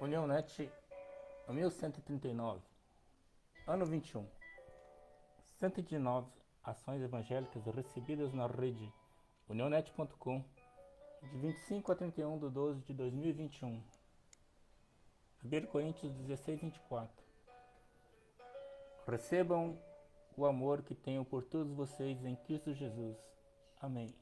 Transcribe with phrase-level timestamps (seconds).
[0.00, 0.70] União Net
[1.48, 2.60] 1139,
[3.66, 4.24] ano 21.
[5.58, 6.30] 119
[6.62, 8.92] ações evangélicas recebidas na rede
[9.48, 10.44] unionet.com
[11.20, 13.82] de 25 a 31 de 12 de 2021.
[15.44, 17.24] 1 Coríntios 16, 24.
[19.04, 19.76] Recebam
[20.36, 23.16] o amor que tenho por todos vocês em Cristo Jesus.
[23.80, 24.14] Amém.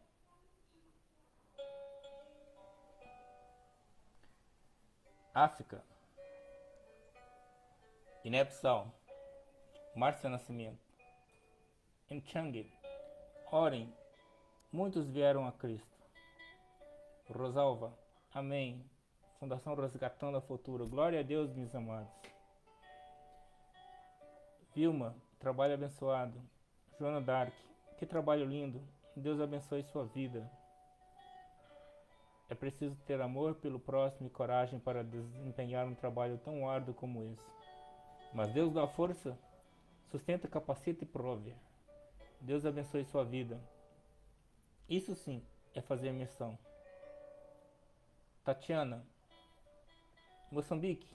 [5.36, 5.84] África.
[8.22, 8.90] Guiné-Bissau.
[9.94, 10.80] Márcia Nascimento.
[12.08, 12.72] Em Changi.
[13.52, 13.94] Orem.
[14.72, 15.94] Muitos vieram a Cristo.
[17.28, 17.92] Rosalva.
[18.32, 18.82] Amém.
[19.38, 20.88] Fundação Resgatando a Futuro.
[20.88, 22.10] Glória a Deus, meus amados.
[24.74, 25.14] Vilma.
[25.38, 26.40] Trabalho abençoado.
[26.98, 27.52] Joana Dark.
[27.98, 28.82] Que trabalho lindo.
[29.14, 30.50] Deus abençoe sua vida.
[32.48, 37.24] É preciso ter amor pelo próximo e coragem para desempenhar um trabalho tão árduo como
[37.24, 37.44] esse.
[38.32, 39.36] Mas Deus dá força,
[40.10, 41.54] sustenta, capacita e prove.
[42.40, 43.60] Deus abençoe sua vida.
[44.88, 45.42] Isso sim
[45.74, 46.56] é fazer missão.
[48.44, 49.04] Tatiana,
[50.52, 51.08] Moçambique.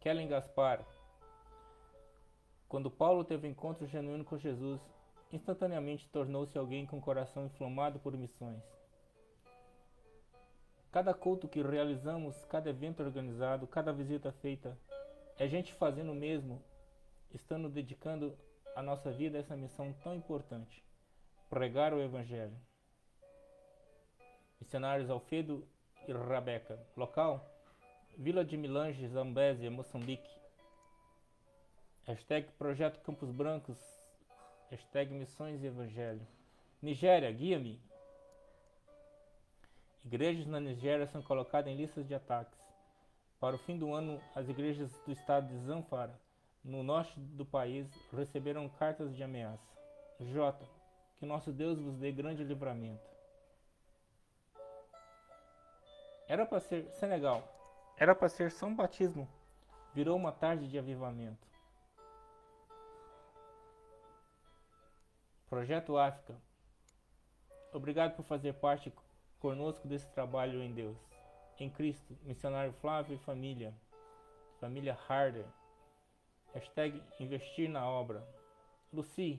[0.00, 0.84] Kellen Gaspar.
[2.68, 4.80] Quando Paulo teve encontro genuíno com Jesus,
[5.32, 8.62] instantaneamente tornou-se alguém com coração inflamado por missões.
[10.94, 14.78] Cada culto que realizamos, cada evento organizado, cada visita feita,
[15.36, 16.62] é gente fazendo o mesmo,
[17.32, 18.38] estando dedicando
[18.76, 20.84] a nossa vida a essa missão tão importante:
[21.50, 22.56] pregar o Evangelho.
[24.60, 25.66] Missionários Alfredo
[26.06, 26.78] e Rabeca.
[26.96, 27.44] Local:
[28.16, 30.30] Vila de Milange, Zambésia, Moçambique.
[32.04, 33.80] Hashtag Projeto Campos Brancos.
[34.70, 36.24] Hashtag Missões e Evangelho.
[36.80, 37.82] Nigéria, guia-me.
[40.04, 42.58] Igrejas na Nigéria são colocadas em listas de ataques.
[43.40, 46.18] Para o fim do ano, as igrejas do estado de Zamfara,
[46.62, 49.66] no norte do país, receberam cartas de ameaça.
[50.20, 50.66] J.
[51.16, 53.02] Que nosso Deus vos dê grande livramento.
[56.28, 57.42] Era para ser Senegal.
[57.96, 59.28] Era para ser São Batismo.
[59.94, 61.46] Virou uma tarde de avivamento.
[65.48, 66.34] Projeto África.
[67.72, 68.90] Obrigado por fazer parte
[69.44, 70.96] conosco desse trabalho em Deus.
[71.60, 73.74] Em Cristo, missionário Flávio e família.
[74.58, 75.44] Família Harder.
[76.54, 78.26] Hashtag investir na obra.
[78.90, 79.38] Luci,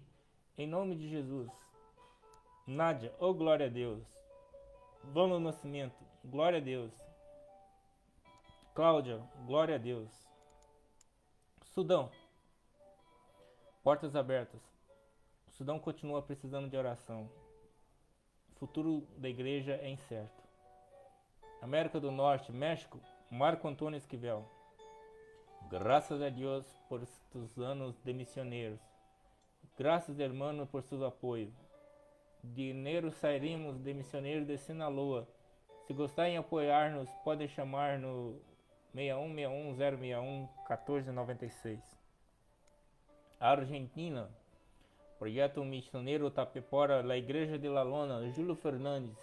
[0.60, 1.50] em nome de Jesus.
[2.68, 4.06] Nádia, oh glória a Deus.
[5.06, 6.94] Vamos Nascimento, glória a Deus.
[8.76, 9.18] Cláudia,
[9.48, 10.12] glória a Deus.
[11.64, 12.12] Sudão,
[13.84, 14.62] portas abertas.
[15.48, 17.28] Sudão continua precisando de oração.
[18.56, 20.42] O futuro da igreja é incerto.
[21.62, 24.50] América do Norte, México, Marco Antônio Esquivel.
[25.70, 28.80] Graças a Deus por estes anos de missioneiros.
[29.78, 31.54] Graças, hermano, por seu apoio.
[32.42, 35.28] Dinheiro sairemos de missioneiros de Sinaloa.
[35.86, 38.40] Se gostarem de apoiar-nos, podem chamar no
[38.94, 42.00] 6161 061 1496.
[43.38, 44.30] Argentina.
[45.26, 49.18] Projeto Missioneiro Tapepora, La Igreja de La Lona, Júlio Fernandes.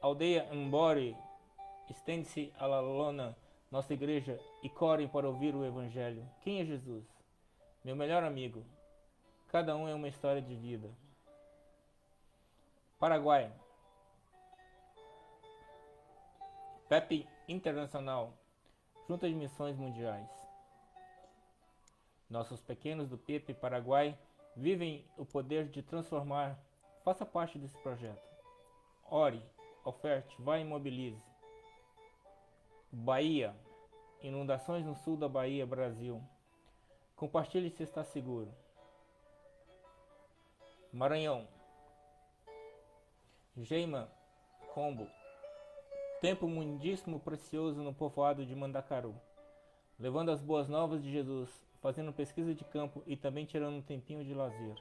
[0.00, 1.14] Aldeia Embore,
[1.90, 3.36] estende-se a La Lona,
[3.70, 6.26] nossa igreja, e corem para ouvir o Evangelho.
[6.40, 7.04] Quem é Jesus?
[7.84, 8.64] Meu melhor amigo.
[9.48, 10.88] Cada um é uma história de vida.
[12.98, 13.52] Paraguai.
[16.88, 18.32] PEP Internacional,
[19.06, 20.30] Junta de Missões Mundiais.
[22.30, 24.16] Nossos pequenos do PEP Paraguai
[24.56, 26.58] vivem o poder de transformar.
[27.04, 28.22] Faça parte desse projeto.
[29.10, 29.42] Ore,
[29.84, 31.22] oferte, vá e mobilize.
[32.92, 33.54] Bahia.
[34.22, 36.22] Inundações no sul da Bahia, Brasil.
[37.16, 38.52] Compartilhe se está seguro.
[40.92, 41.46] Maranhão.
[43.56, 44.10] Geima
[44.74, 45.06] Combo.
[46.20, 49.14] Tempo muitíssimo precioso no povoado de Mandacaru.
[49.98, 54.24] Levando as boas novas de Jesus fazendo pesquisa de campo e também tirando um tempinho
[54.24, 54.76] de lazer.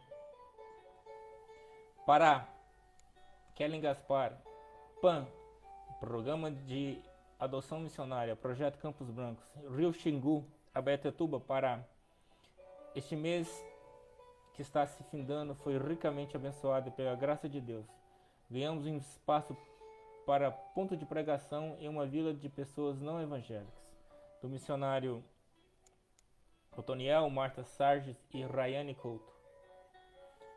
[2.06, 2.48] Pará,
[3.56, 4.42] Kellen Gaspar,
[5.02, 5.28] PAN,
[6.00, 7.02] Programa de
[7.40, 11.84] Adoção Missionária, Projeto Campos Brancos, Rio Xingu, Abetetuba, Pará.
[12.96, 13.48] Este mês
[14.54, 17.86] que está se findando foi ricamente abençoado pela graça de Deus.
[18.50, 19.56] Ganhamos um espaço
[20.26, 23.74] para ponto de pregação em uma vila de pessoas não evangélicas.
[24.42, 25.24] Do missionário
[26.80, 29.30] Otoniel, Marta Sarges e Rayane Couto.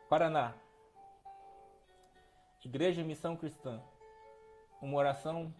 [0.09, 0.55] Paraná.
[2.63, 3.83] Igreja Missão Cristã.
[4.81, 5.53] Uma oração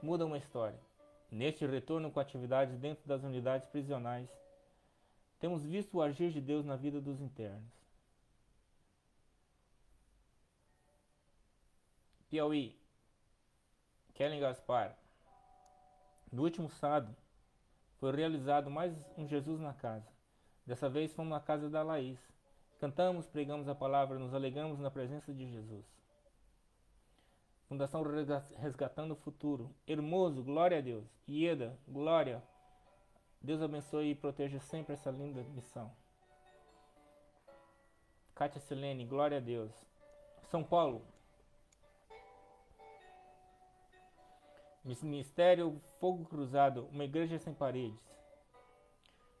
[0.00, 0.80] muda uma história.
[1.28, 4.30] Neste retorno com atividades dentro das unidades prisionais,
[5.40, 7.72] temos visto o agir de Deus na vida dos internos.
[12.30, 12.78] Piauí,
[14.14, 14.96] Kellen Gaspar.
[16.30, 17.16] No último sábado,
[17.98, 20.06] foi realizado mais um Jesus na casa.
[20.66, 22.18] Dessa vez fomos na casa da Laís.
[22.78, 25.86] Cantamos, pregamos a palavra, nos alegramos na presença de Jesus.
[27.68, 28.02] Fundação
[28.58, 29.74] Resgatando o Futuro.
[29.86, 31.06] Hermoso, glória a Deus.
[31.26, 32.42] Ieda, glória.
[33.40, 35.90] Deus abençoe e proteja sempre essa linda missão.
[38.34, 39.72] Kátia Silene, glória a Deus.
[40.50, 41.02] São Paulo.
[44.86, 48.00] Ministério Fogo Cruzado, uma igreja sem paredes.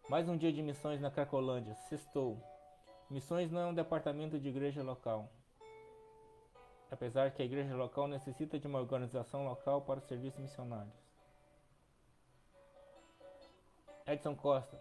[0.08, 1.74] Mais um dia de missões na Cracolândia.
[1.88, 2.42] Sextou.
[3.08, 5.30] Missões não é um departamento de igreja local
[6.90, 10.94] apesar que a igreja local necessita de uma organização local para os serviços missionários.
[14.06, 14.80] Edson Costa.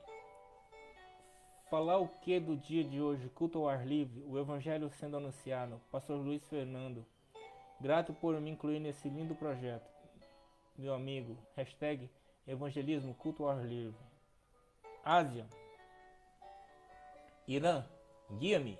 [1.69, 3.27] Falar o que do dia de hoje?
[3.29, 5.81] Culto ao ar livre, o evangelho sendo anunciado.
[5.91, 7.03] Pastor Luiz Fernando.
[7.81, 9.94] Grato por me incluir nesse lindo projeto.
[10.77, 11.37] Meu amigo.
[11.55, 12.09] Hashtag
[12.45, 13.95] evangelismo culto ao ar livre.
[15.05, 15.47] Ásia.
[17.47, 17.85] Irã.
[18.37, 18.77] Guia-me.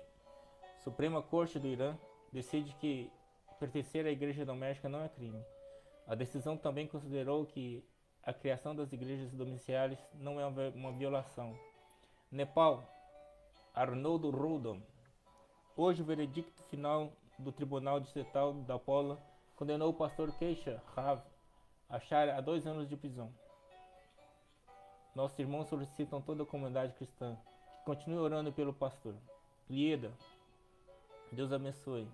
[0.84, 1.96] Suprema Corte do Irã
[2.30, 3.10] decide que
[3.58, 5.42] pertencer à igreja doméstica não é crime.
[6.06, 7.82] A decisão também considerou que
[8.22, 11.58] a criação das igrejas domiciliares não é uma violação.
[12.30, 12.84] Nepal,
[13.74, 14.82] Arnoldo Rudom.
[15.74, 19.18] Hoje, o veredicto final do Tribunal Distrital da Pola
[19.54, 21.22] condenou o pastor Keisha Rav
[21.88, 21.98] a
[22.36, 23.32] a dois anos de prisão.
[25.14, 27.36] Nossos irmãos solicitam toda a comunidade cristã
[27.78, 29.14] que continue orando pelo pastor.
[29.68, 30.12] Lieda,
[31.32, 32.08] Deus abençoe.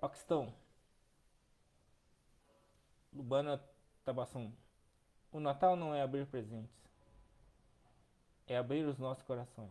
[0.00, 0.52] Paquistão.
[3.12, 3.62] Lubana
[4.04, 4.52] Tabassum.
[5.30, 6.74] O Natal não é abrir presentes,
[8.46, 9.70] é abrir os nossos corações.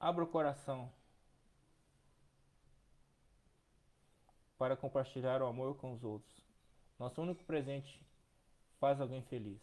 [0.00, 0.92] Abra o coração
[4.60, 6.44] para compartilhar o amor com os outros.
[6.98, 8.06] Nosso único presente
[8.78, 9.58] faz alguém feliz.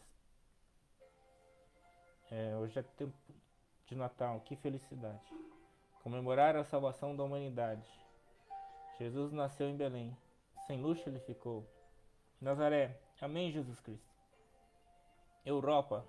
[2.31, 3.15] É, hoje é tempo
[3.85, 5.31] de Natal, que felicidade!
[6.01, 7.87] Comemorar a salvação da humanidade
[8.97, 10.17] Jesus nasceu em Belém.
[10.65, 11.63] Sem luxo ele ficou.
[12.41, 12.99] Nazaré.
[13.21, 14.15] Amém, Jesus Cristo.
[15.45, 16.03] Europa.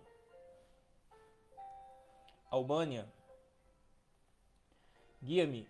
[2.51, 3.07] Albânia.
[5.23, 5.69] Guia-me.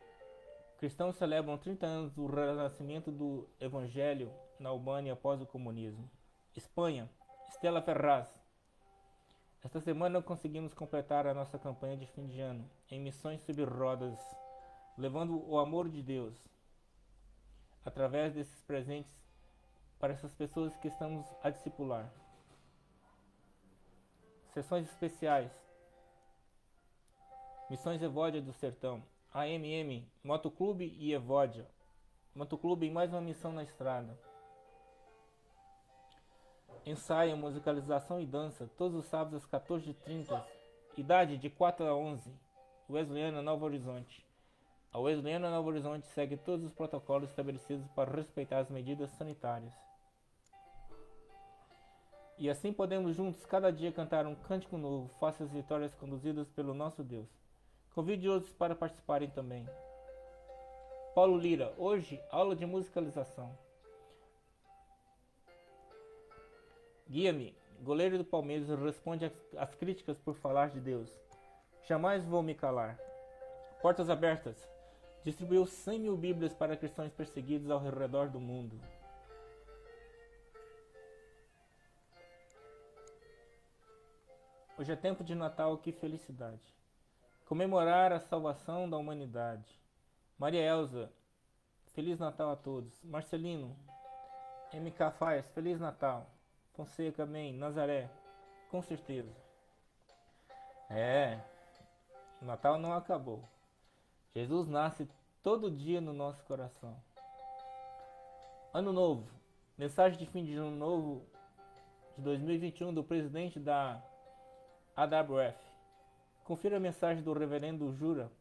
[0.79, 6.09] Cristãos celebram 30 anos do renascimento do Evangelho na Albânia após o comunismo.
[6.55, 7.11] Espanha.
[7.49, 8.33] Estela Ferraz.
[9.65, 14.17] Esta semana conseguimos completar a nossa campanha de fim de ano em missões sobre rodas,
[14.97, 16.49] levando o amor de Deus
[17.85, 19.11] através desses presentes
[19.99, 22.09] para essas pessoas que estamos a discipular.
[24.55, 25.51] Sessões especiais.
[27.69, 29.03] Missões Evódia do Sertão.
[29.31, 31.69] AMM, Motoclube e Evódia.
[32.35, 34.19] Motoclube em mais uma missão na estrada.
[36.87, 40.43] Ensaio, musicalização e dança, todos os sábados às 14h30.
[40.97, 42.33] Idade de 4 a 11.
[42.89, 44.27] Wesleyana, Novo Horizonte.
[44.91, 49.75] A Wesleyana Novo Horizonte segue todos os protocolos estabelecidos para respeitar as medidas sanitárias.
[52.39, 56.73] E assim podemos juntos cada dia cantar um cântico novo, face às vitórias conduzidas pelo
[56.73, 57.29] nosso Deus.
[57.99, 59.69] Convide outros para participarem também.
[61.17, 63.59] Paulo Lira, hoje, aula de musicalização.
[67.09, 71.11] Guia-me, goleiro do Palmeiras, responde às críticas por falar de Deus.
[71.89, 72.97] Jamais vou me calar.
[73.83, 74.57] Portas abertas
[75.25, 78.81] distribuiu 100 mil Bíblias para cristãos perseguidos ao redor do mundo.
[84.79, 86.78] Hoje é tempo de Natal, que felicidade!
[87.49, 89.81] Comemorar a salvação da humanidade.
[90.39, 91.11] Maria Elza,
[91.95, 93.03] Feliz Natal a todos.
[93.03, 93.75] Marcelino,
[94.75, 96.27] MK Faz, Feliz Natal.
[96.75, 97.55] Fonseca, amém.
[97.55, 98.11] Nazaré,
[98.71, 99.35] com certeza.
[100.91, 101.41] É,
[102.43, 103.43] o Natal não acabou.
[104.35, 105.09] Jesus nasce
[105.43, 107.03] todo dia no nosso coração.
[108.75, 109.27] Ano novo.
[109.79, 111.27] Mensagem de fim de ano novo
[112.15, 114.03] de 2021 do presidente da
[114.95, 115.68] AWF.
[116.49, 118.33] Confira a mensagem do reverendo Jura.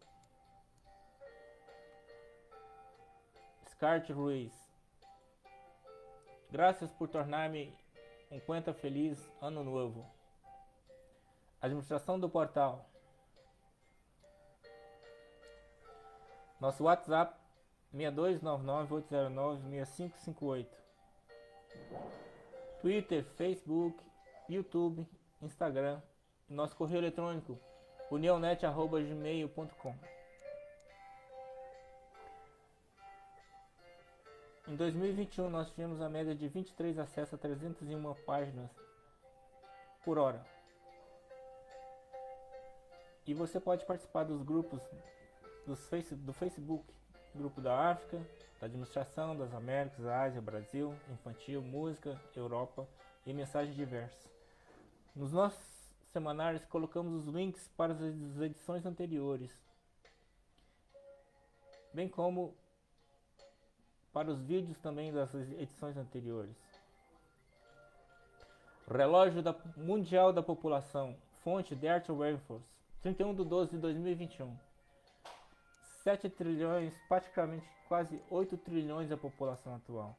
[3.66, 4.54] Scart Ruiz.
[6.50, 7.78] Graças por tornar-me
[8.32, 10.10] um quenta feliz ano novo.
[11.60, 12.90] Administração do portal.
[16.62, 17.38] Nosso WhatsApp
[17.94, 20.66] 6299-809-6558.
[22.80, 24.02] Twitter, Facebook,
[24.48, 25.06] YouTube,
[25.42, 26.02] Instagram.
[26.48, 27.60] Nosso correio eletrônico
[28.10, 29.96] unionet.gmail.com
[34.68, 38.70] Em 2021 nós tivemos a média de 23 acessos a 301 páginas
[40.04, 40.46] por hora.
[43.26, 44.82] E você pode participar dos grupos
[45.90, 46.86] face, do Facebook,
[47.34, 48.18] grupo da África,
[48.60, 52.86] da administração, das Américas, Ásia, Brasil, infantil, música, Europa
[53.26, 54.30] e mensagens diversas.
[55.16, 55.77] Nos nossos
[56.12, 58.02] semanários colocamos os links para as
[58.42, 59.52] edições anteriores,
[61.94, 62.56] bem como
[64.14, 66.56] para os vídeos também das edições anteriores.
[68.90, 72.66] Relógio da Mundial da População, fonte Dirt Rainforce,
[73.02, 74.58] 31 de 12 de 2021.
[76.04, 80.18] 7 trilhões, praticamente quase 8 trilhões a população atual.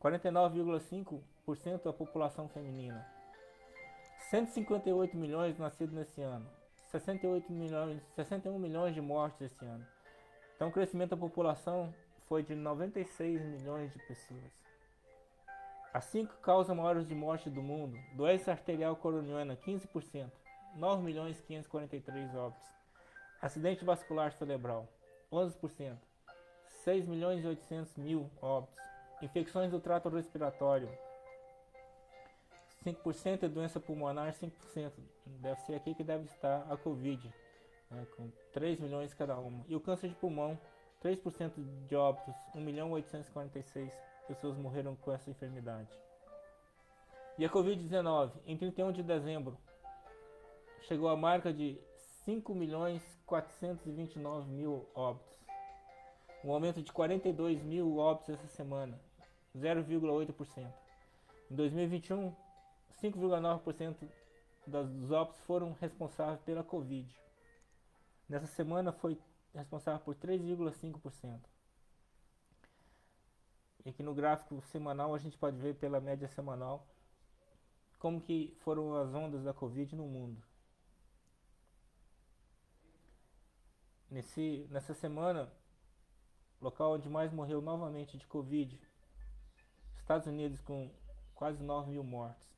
[0.00, 3.17] 49,5% a população feminina.
[4.30, 6.46] 158 milhões nascidos nesse ano,
[6.88, 9.86] 68 milhões, 61 milhões de mortes esse ano.
[10.54, 11.94] Então o crescimento da população
[12.28, 14.52] foi de 96 milhões de pessoas.
[15.94, 20.30] As cinco causas maiores de morte do mundo, doença arterial coronariana 15%,
[20.76, 22.68] 9 milhões 543 óbitos.
[23.40, 24.86] Acidente vascular cerebral
[25.32, 25.96] 11%,
[26.84, 28.78] 6 milhões e 800 mil óbitos.
[29.22, 30.90] Infecções do trato respiratório
[32.84, 34.92] 5% é doença pulmonar, 5%.
[35.26, 37.32] Deve ser aqui que deve estar a Covid,
[37.90, 39.64] né, com 3 milhões cada uma.
[39.68, 40.58] E o câncer de pulmão,
[41.02, 41.52] 3%
[41.86, 43.92] de óbitos, 1 milhão 846
[44.26, 45.88] pessoas morreram com essa enfermidade.
[47.38, 49.56] E a Covid-19, em 31 de dezembro,
[50.82, 51.78] chegou à marca de
[52.24, 55.38] 5 milhões 429 mil óbitos.
[56.44, 59.00] Um aumento de 42 mil óbitos essa semana,
[59.56, 60.66] 0,8%.
[61.50, 62.34] Em 2021,
[63.02, 64.08] 5,9%
[64.66, 67.08] dos óbitos foram responsáveis pela Covid.
[68.28, 69.18] Nessa semana foi
[69.54, 71.40] responsável por 3,5%.
[73.84, 76.86] E aqui no gráfico semanal a gente pode ver pela média semanal
[77.98, 80.42] como que foram as ondas da Covid no mundo.
[84.10, 85.52] Nesse, nessa semana,
[86.60, 88.80] local onde mais morreu novamente de Covid,
[89.96, 90.90] Estados Unidos com
[91.34, 92.57] quase 9 mil mortes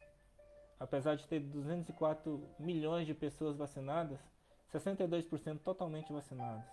[0.80, 4.18] apesar de ter 204 milhões de pessoas vacinadas,
[4.72, 6.64] 62% totalmente vacinadas.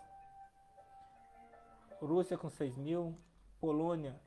[2.02, 3.16] Rússia com 6 mil,
[3.60, 4.20] Polônia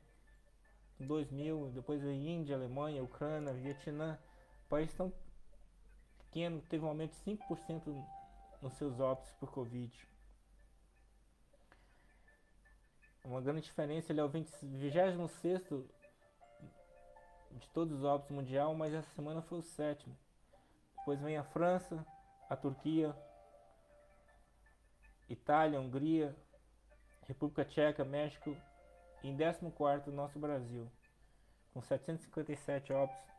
[0.99, 4.19] 2 mil, depois a Índia, Alemanha, Ucrânia, Vietnã,
[4.69, 5.11] país tão
[6.19, 8.05] pequeno, teve um aumento de 5%
[8.61, 10.07] nos seus óbitos por Covid.
[13.23, 14.63] Uma grande diferença, ele é o 26
[17.59, 20.17] de todos os óbitos mundial, mas essa semana foi o sétimo.
[20.97, 22.05] Depois vem a França,
[22.49, 23.15] a Turquia,
[25.29, 26.35] Itália, Hungria,
[27.27, 28.55] República Tcheca, México
[29.23, 30.89] e em 14 o nosso Brasil,
[31.73, 33.31] com 757 óbitos.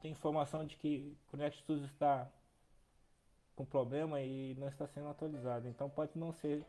[0.00, 2.30] Tem informação de que o Connect está
[3.54, 5.68] com problema e não está sendo atualizado.
[5.68, 6.64] Então pode não ser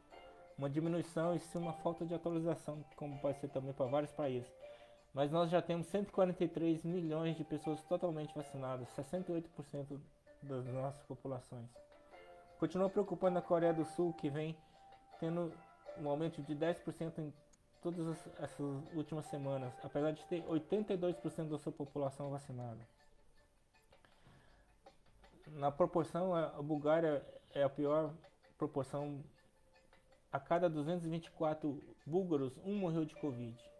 [0.57, 4.51] uma diminuição e sim uma falta de atualização, como pode ser também para vários países.
[5.13, 9.99] Mas nós já temos 143 milhões de pessoas totalmente vacinadas, 68%
[10.41, 11.69] das nossas populações.
[12.57, 14.55] Continua preocupando a Coreia do Sul, que vem
[15.19, 15.51] tendo
[15.97, 17.33] um aumento de 10% em
[17.81, 18.59] todas essas
[18.93, 22.79] últimas semanas, apesar de ter 82% da sua população vacinada.
[25.47, 28.13] Na proporção, a Bulgária é a pior
[28.57, 29.21] proporção.
[30.31, 33.70] A cada 224 búlgaros, um morreu de Covid.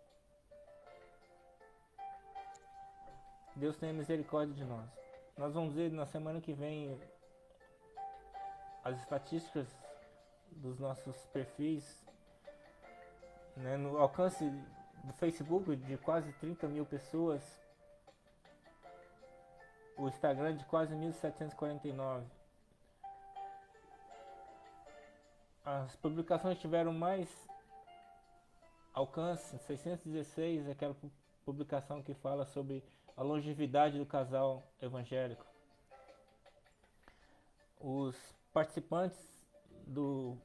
[3.56, 4.90] Deus tenha misericórdia de nós.
[5.38, 7.00] Nós vamos ver na semana que vem
[8.84, 9.68] as estatísticas
[10.52, 12.06] dos nossos perfis
[13.56, 14.50] né, no alcance
[15.04, 17.42] do Facebook de quase 30 mil pessoas,
[19.98, 22.24] o Instagram de quase 1.749.
[25.64, 27.30] As publicações tiveram mais
[28.94, 30.96] alcance, 616, aquela
[31.46, 32.84] publicação que fala sobre
[33.16, 35.46] a longevidade do casal evangélico.
[37.80, 38.16] Os
[38.54, 39.18] participantes
[39.88, 40.38] do,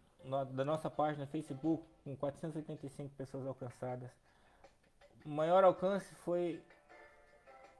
[0.52, 4.10] da nossa página Facebook, com 485 pessoas alcançadas,
[5.24, 6.62] o maior alcance foi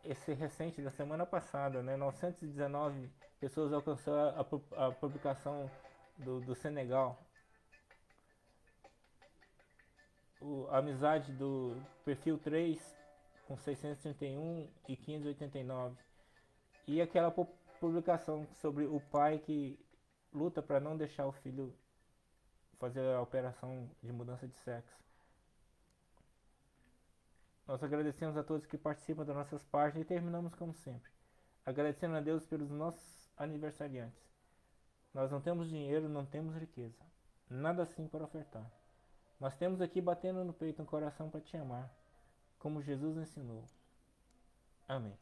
[0.04, 1.96] esse recente da semana passada, né?
[1.96, 4.34] 919 pessoas alcançaram
[4.76, 5.70] a, a publicação
[6.18, 7.18] do, do Senegal.
[10.40, 12.96] o, a amizade do perfil 3
[13.46, 15.96] com 631 e 589.
[16.86, 17.30] E aquela
[17.80, 19.78] publicação sobre o pai que
[20.32, 21.74] luta para não deixar o filho
[22.78, 24.96] fazer a operação de mudança de sexo.
[27.66, 31.10] Nós agradecemos a todos que participam das nossas páginas e terminamos como sempre,
[31.64, 34.22] agradecendo a Deus pelos nossos aniversariantes.
[35.12, 37.02] Nós não temos dinheiro, não temos riqueza,
[37.48, 38.70] nada assim para ofertar.
[39.40, 41.90] Nós temos aqui batendo no peito um coração para te amar,
[42.66, 43.64] como Jesus ensinou.
[44.88, 45.16] Amém.